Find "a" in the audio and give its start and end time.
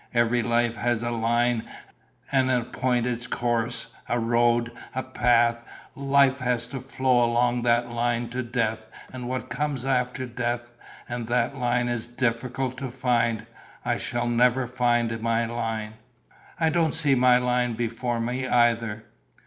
1.03-1.11, 4.09-4.19, 4.95-5.03